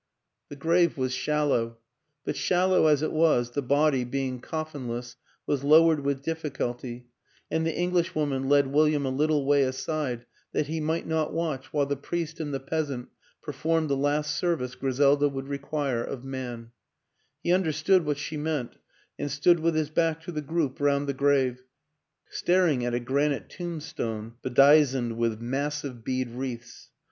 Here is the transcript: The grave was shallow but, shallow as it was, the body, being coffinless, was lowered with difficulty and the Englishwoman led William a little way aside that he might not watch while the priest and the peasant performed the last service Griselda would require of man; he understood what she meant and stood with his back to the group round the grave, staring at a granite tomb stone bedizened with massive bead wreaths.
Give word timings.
The 0.49 0.55
grave 0.55 0.97
was 0.97 1.13
shallow 1.13 1.77
but, 2.25 2.35
shallow 2.35 2.87
as 2.87 3.03
it 3.03 3.11
was, 3.11 3.51
the 3.51 3.61
body, 3.61 4.03
being 4.03 4.41
coffinless, 4.41 5.15
was 5.45 5.63
lowered 5.63 5.99
with 5.99 6.23
difficulty 6.23 7.05
and 7.51 7.67
the 7.67 7.75
Englishwoman 7.77 8.49
led 8.49 8.65
William 8.65 9.05
a 9.05 9.11
little 9.11 9.45
way 9.45 9.61
aside 9.61 10.25
that 10.53 10.65
he 10.65 10.79
might 10.81 11.05
not 11.05 11.33
watch 11.35 11.71
while 11.71 11.85
the 11.85 11.95
priest 11.97 12.39
and 12.39 12.51
the 12.51 12.59
peasant 12.59 13.09
performed 13.43 13.91
the 13.91 13.95
last 13.95 14.35
service 14.35 14.73
Griselda 14.73 15.29
would 15.29 15.47
require 15.47 16.01
of 16.03 16.23
man; 16.23 16.71
he 17.43 17.53
understood 17.53 18.03
what 18.03 18.17
she 18.17 18.37
meant 18.37 18.77
and 19.19 19.29
stood 19.29 19.59
with 19.59 19.75
his 19.75 19.91
back 19.91 20.19
to 20.21 20.31
the 20.31 20.41
group 20.41 20.79
round 20.79 21.05
the 21.07 21.13
grave, 21.13 21.61
staring 22.27 22.83
at 22.83 22.95
a 22.95 22.99
granite 22.99 23.49
tomb 23.49 23.79
stone 23.79 24.33
bedizened 24.41 25.15
with 25.19 25.39
massive 25.39 26.03
bead 26.03 26.31
wreaths. 26.31 26.89